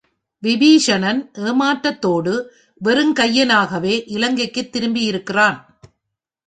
[0.43, 1.29] விபீஷணன்
[1.33, 2.33] ஏமாற்றத்தோடு,
[2.83, 5.57] வெறுங்கையனாகவே இலங்கைக்குத் திரும்பியிருக்கிறான்.